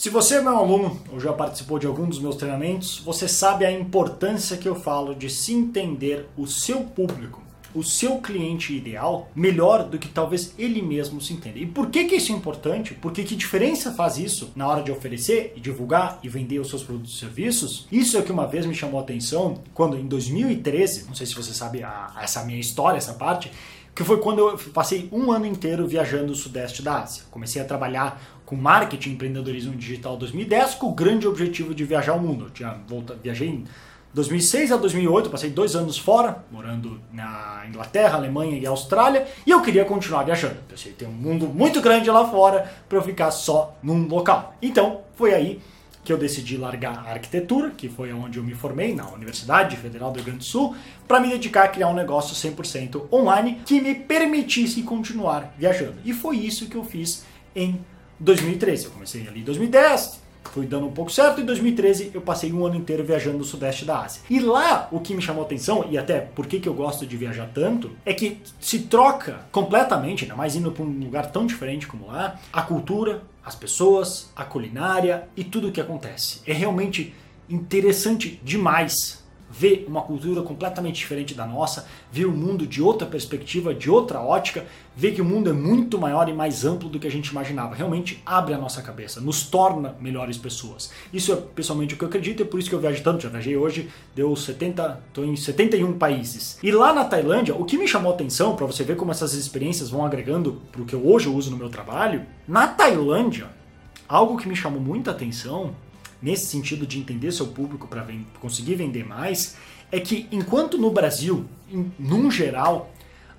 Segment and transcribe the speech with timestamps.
[0.00, 3.66] Se você é meu aluno ou já participou de algum dos meus treinamentos, você sabe
[3.66, 7.42] a importância que eu falo de se entender o seu público,
[7.74, 11.58] o seu cliente ideal, melhor do que talvez ele mesmo se entenda.
[11.58, 12.94] E por que, que isso é importante?
[12.94, 16.82] Porque que diferença faz isso na hora de oferecer e divulgar e vender os seus
[16.82, 17.86] produtos e serviços?
[17.92, 21.26] Isso é o que uma vez me chamou a atenção quando em 2013, não sei
[21.26, 23.52] se você sabe a, essa minha história, essa parte,
[23.94, 27.24] que foi quando eu passei um ano inteiro viajando o sudeste da Ásia.
[27.30, 32.14] Comecei a trabalhar com marketing e empreendedorismo digital 2010 com o grande objetivo de viajar
[32.14, 32.46] o mundo.
[32.46, 33.64] Eu tinha volta, viajei em
[34.12, 39.62] 2006 a 2008, passei dois anos fora, morando na Inglaterra, Alemanha e Austrália, e eu
[39.62, 40.56] queria continuar viajando.
[40.68, 44.56] Pensei, tem um mundo muito grande lá fora para eu ficar só num local.
[44.60, 45.60] Então, foi aí
[46.02, 50.10] que eu decidi largar a arquitetura, que foi onde eu me formei, na Universidade Federal
[50.10, 50.74] do Rio Grande do Sul,
[51.06, 55.98] para me dedicar a criar um negócio 100% online que me permitisse continuar viajando.
[56.04, 57.78] E foi isso que eu fiz em
[58.20, 58.84] 2013.
[58.84, 61.40] Eu comecei ali em 2010, fui dando um pouco certo.
[61.40, 64.22] Em 2013 eu passei um ano inteiro viajando no sudeste da Ásia.
[64.28, 67.50] E lá o que me chamou atenção, e até por que eu gosto de viajar
[67.52, 72.06] tanto, é que se troca completamente, ainda mais indo para um lugar tão diferente como
[72.06, 76.40] lá, a cultura, as pessoas, a culinária e tudo o que acontece.
[76.46, 77.14] É realmente
[77.48, 79.20] interessante demais
[79.50, 84.20] ver uma cultura completamente diferente da nossa, ver o mundo de outra perspectiva, de outra
[84.20, 87.28] ótica, ver que o mundo é muito maior e mais amplo do que a gente
[87.28, 87.74] imaginava.
[87.74, 90.92] Realmente abre a nossa cabeça, nos torna melhores pessoas.
[91.12, 93.22] Isso é pessoalmente o que eu acredito, é por isso que eu viajo tanto.
[93.22, 96.58] Já viajei hoje, deu 70, estou em 71 países.
[96.62, 99.34] E lá na Tailândia, o que me chamou a atenção, para você ver como essas
[99.34, 103.48] experiências vão agregando para o que eu hoje uso no meu trabalho, na Tailândia,
[104.08, 105.74] algo que me chamou muita atenção
[106.22, 108.06] nesse sentido de entender seu público para
[108.40, 109.56] conseguir vender mais,
[109.90, 112.90] é que enquanto no Brasil, em, num geral,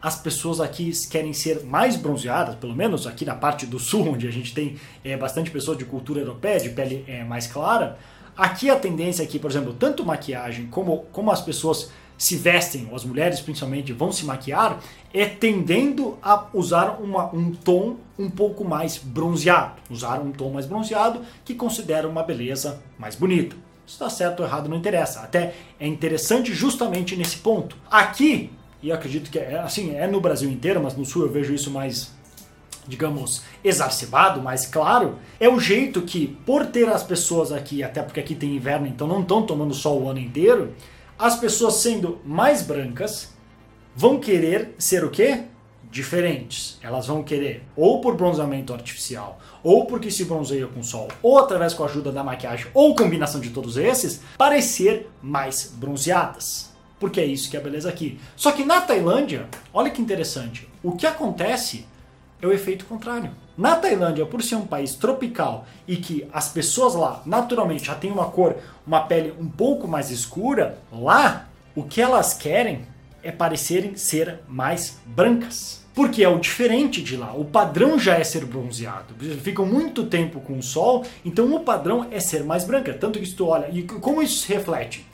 [0.00, 4.26] as pessoas aqui querem ser mais bronzeadas, pelo menos aqui na parte do sul, onde
[4.26, 7.98] a gente tem é, bastante pessoas de cultura europeia, de pele é, mais clara,
[8.36, 12.94] aqui a tendência aqui, por exemplo, tanto maquiagem como, como as pessoas se vestem, ou
[12.94, 14.78] as mulheres principalmente vão se maquiar,
[15.12, 19.80] é tendendo a usar uma, um tom um pouco mais bronzeado.
[19.88, 23.56] Usar um tom mais bronzeado que considera uma beleza mais bonita.
[23.86, 25.20] Se está certo ou errado não interessa.
[25.20, 27.74] Até é interessante justamente nesse ponto.
[27.90, 28.50] Aqui,
[28.82, 31.70] e acredito que é assim, é no Brasil inteiro, mas no sul eu vejo isso
[31.70, 32.12] mais
[32.86, 38.18] digamos, exacerbado, mais claro, é o jeito que, por ter as pessoas aqui, até porque
[38.18, 40.74] aqui tem inverno, então não estão tomando sol o ano inteiro,
[41.20, 43.28] as pessoas sendo mais brancas
[43.94, 45.42] vão querer ser o quê?
[45.90, 46.78] Diferentes.
[46.82, 51.74] Elas vão querer, ou por bronzeamento artificial, ou porque se bronzeia com sol, ou através
[51.74, 56.70] com a ajuda da maquiagem, ou combinação de todos esses, parecer mais bronzeadas.
[56.98, 58.18] Porque é isso que é a beleza aqui.
[58.34, 61.86] Só que na Tailândia, olha que interessante, o que acontece
[62.40, 63.30] é o efeito contrário.
[63.56, 68.10] Na Tailândia, por ser um país tropical e que as pessoas lá naturalmente já têm
[68.10, 68.56] uma cor,
[68.86, 72.86] uma pele um pouco mais escura, lá o que elas querem
[73.22, 75.80] é parecerem ser mais brancas.
[75.94, 77.34] Porque é o diferente de lá.
[77.34, 79.12] O padrão já é ser bronzeado.
[79.42, 82.94] Ficam muito tempo com o sol, então o padrão é ser mais branca.
[82.94, 85.04] Tanto que tu olha, e como isso se reflete?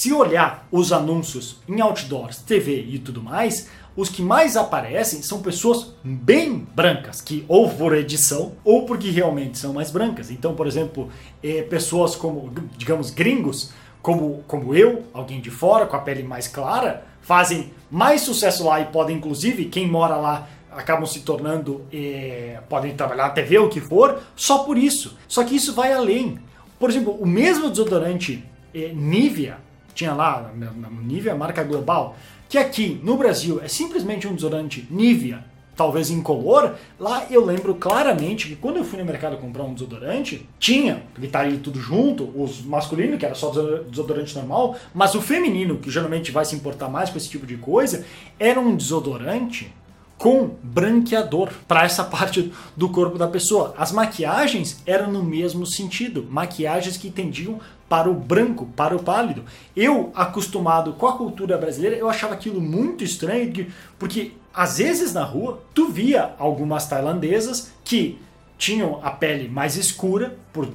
[0.00, 5.42] Se olhar os anúncios em outdoors, TV e tudo mais, os que mais aparecem são
[5.42, 10.30] pessoas bem brancas, que ou por edição ou porque realmente são mais brancas.
[10.30, 11.10] Então, por exemplo,
[11.42, 16.48] é, pessoas como, digamos, gringos, como, como eu, alguém de fora, com a pele mais
[16.48, 22.58] clara, fazem mais sucesso lá e podem, inclusive, quem mora lá acabam se tornando, é,
[22.70, 25.18] podem trabalhar na TV, o que for, só por isso.
[25.28, 26.38] Só que isso vai além.
[26.78, 28.42] Por exemplo, o mesmo desodorante
[28.74, 29.58] é, Nivea,
[30.00, 32.16] tinha lá, na Nivea, marca global,
[32.48, 35.44] que aqui no Brasil é simplesmente um desodorante Nivea,
[35.76, 40.48] talvez incolor, lá eu lembro claramente que quando eu fui no mercado comprar um desodorante,
[40.58, 45.20] tinha, porque tá ali tudo junto, os masculino, que era só desodorante normal, mas o
[45.20, 48.04] feminino, que geralmente vai se importar mais com esse tipo de coisa,
[48.38, 49.70] era um desodorante
[50.16, 53.74] com branqueador para essa parte do corpo da pessoa.
[53.76, 57.58] As maquiagens eram no mesmo sentido, maquiagens que tendiam
[57.90, 59.44] para o branco, para o pálido.
[59.76, 63.66] Eu, acostumado com a cultura brasileira, eu achava aquilo muito estranho,
[63.98, 68.16] porque às vezes na rua tu via algumas tailandesas que
[68.56, 70.68] tinham a pele mais escura por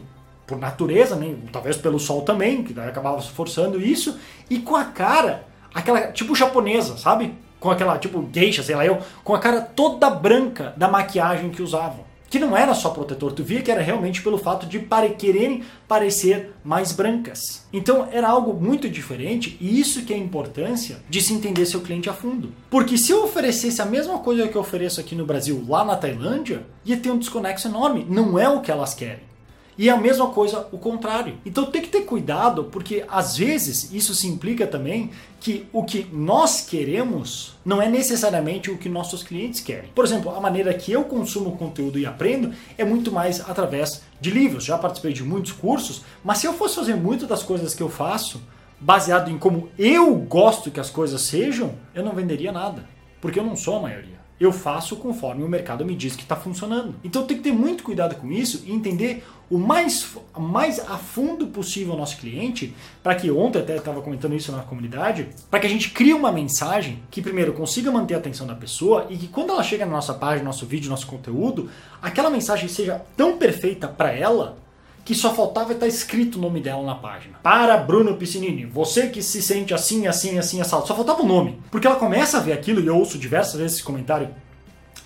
[0.46, 1.36] por natureza, né?
[1.52, 6.36] talvez pelo sol também, que daí acabava forçando isso, e com a cara, aquela tipo
[6.36, 7.34] japonesa, sabe?
[7.60, 11.64] Com aquela tipo geisha, sei lá eu, com a cara toda branca da maquiagem que
[11.64, 15.10] usavam que não era só protetor, tu via que era realmente pelo fato de pare
[15.10, 17.66] quererem parecer mais brancas.
[17.72, 21.81] Então era algo muito diferente e isso que é a importância de se entender seu
[21.81, 22.51] cliente a fundo.
[22.69, 25.95] Porque se eu oferecesse a mesma coisa que eu ofereço aqui no Brasil, lá na
[25.95, 28.06] Tailândia, ia ter um desconexo enorme.
[28.10, 29.35] Não é o que elas querem.
[29.77, 31.38] E é a mesma coisa o contrário.
[31.45, 36.07] Então tem que ter cuidado, porque às vezes isso se implica também que o que
[36.13, 39.89] nós queremos não é necessariamente o que nossos clientes querem.
[39.94, 44.31] Por exemplo, a maneira que eu consumo conteúdo e aprendo é muito mais através de
[44.31, 44.63] livros.
[44.63, 47.89] Já participei de muitos cursos, mas se eu fosse fazer muitas das coisas que eu
[47.89, 48.42] faço
[48.80, 52.88] baseado em como eu gosto que as coisas sejam, eu não venderia nada,
[53.19, 54.25] porque eu não sou a maioria.
[54.40, 56.96] Eu faço conforme o mercado me diz que está funcionando.
[57.04, 61.48] Então tem que ter muito cuidado com isso e entender o mais, mais a fundo
[61.48, 65.68] possível o nosso cliente, para que ontem até estava comentando isso na comunidade, para que
[65.68, 69.28] a gente crie uma mensagem que primeiro consiga manter a atenção da pessoa e que
[69.28, 71.70] quando ela chega na nossa página, nosso vídeo, nosso conteúdo,
[72.02, 74.58] aquela mensagem seja tão perfeita para ela
[75.06, 77.38] que só faltava estar escrito o nome dela na página.
[77.44, 80.88] Para Bruno Piscinini, você que se sente assim, assim, assim, assado.
[80.88, 81.62] Só faltava o nome.
[81.69, 84.30] Porque ela começa a ver aquilo e eu ouço diversas vezes esse comentário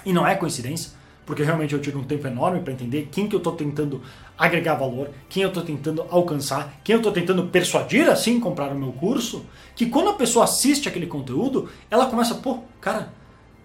[0.05, 0.91] e não é coincidência,
[1.25, 4.01] porque realmente eu tive um tempo enorme para entender quem que eu estou tentando
[4.37, 8.79] agregar valor, quem eu estou tentando alcançar, quem eu estou tentando persuadir assim comprar o
[8.79, 13.11] meu curso, que quando a pessoa assiste aquele conteúdo, ela começa, pô, cara,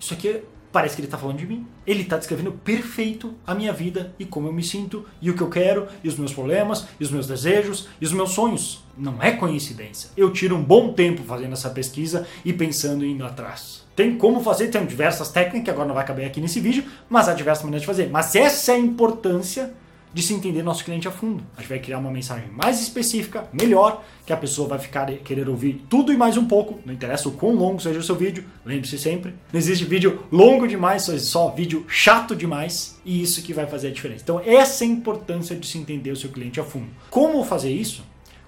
[0.01, 0.43] isso aqui é
[0.75, 1.65] parece que ele está falando de mim.
[1.87, 5.41] Ele está descrevendo perfeito a minha vida e como eu me sinto, e o que
[5.41, 8.83] eu quero, e os meus problemas, e os meus desejos, e os meus sonhos.
[8.99, 10.11] Não é coincidência.
[10.17, 13.85] Eu tiro um bom tempo fazendo essa pesquisa e pensando indo atrás.
[13.95, 17.35] Tem como fazer, tem diversas técnicas, agora não vai caber aqui nesse vídeo, mas há
[17.35, 18.11] diversas maneiras de fazer.
[18.11, 19.73] Mas essa é a importância
[20.15, 21.45] de se entender nosso cliente a fundo.
[21.57, 25.49] A gente vai criar uma mensagem mais específica, melhor, que a pessoa vai ficar querer
[25.49, 26.79] ouvir tudo e mais um pouco.
[26.87, 30.69] Não interessa o quão longo seja o seu vídeo, lembre-se sempre, não existe vídeo longo
[30.69, 34.23] demais, só, só vídeo chato demais, e isso que vai fazer a diferença.
[34.23, 36.87] Então, essa é a importância de se entender o seu cliente a fundo.
[37.11, 38.05] Como fazer isso?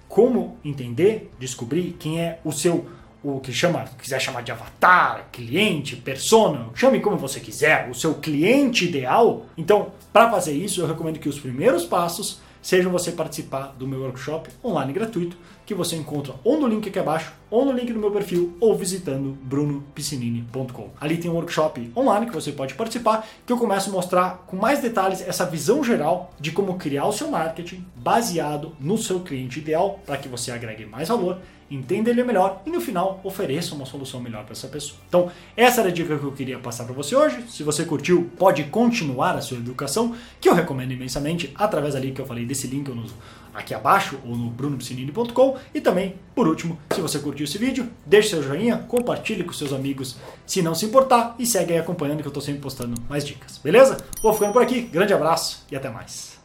[0.07, 2.87] Como entender, descobrir quem é o seu
[3.23, 8.15] o que chama, quiser chamar de avatar, cliente, persona, chame como você quiser, o seu
[8.15, 9.45] cliente ideal.
[9.57, 14.01] Então, para fazer isso, eu recomendo que os primeiros passos sejam você participar do meu
[14.01, 17.99] workshop online gratuito, que você encontra ou no link aqui abaixo, ou no link do
[17.99, 20.89] meu perfil, ou visitando brunopiscinini.com.
[20.99, 24.57] Ali tem um workshop online que você pode participar, que eu começo a mostrar com
[24.57, 29.59] mais detalhes essa visão geral de como criar o seu marketing baseado no seu cliente
[29.59, 33.85] ideal, para que você agregue mais valor entenda ele melhor e no final ofereça uma
[33.85, 34.99] solução melhor para essa pessoa.
[35.07, 37.43] Então, essa era a dica que eu queria passar para você hoje.
[37.49, 42.21] Se você curtiu, pode continuar a sua educação, que eu recomendo imensamente através ali que
[42.21, 43.05] eu falei desse link no,
[43.53, 48.29] aqui abaixo ou no brunopiscinini.com e também, por último, se você curtiu esse vídeo, deixe
[48.29, 52.27] seu joinha, compartilhe com seus amigos se não se importar e segue aí acompanhando que
[52.27, 53.57] eu estou sempre postando mais dicas.
[53.57, 53.97] Beleza?
[54.21, 54.81] Vou ficando por aqui.
[54.81, 56.36] Grande abraço e até mais.